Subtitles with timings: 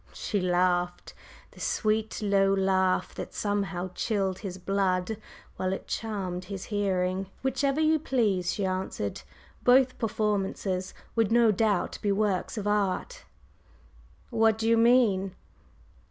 [0.13, 1.13] She laughed,
[1.51, 5.17] the sweet, low laugh that somehow chilled his blood
[5.57, 7.27] while it charmed his hearing.
[7.43, 9.21] "Whichever you please," she answered.
[9.63, 13.25] "Both performances would no doubt be works of art!"
[14.31, 15.35] "What do you mean?"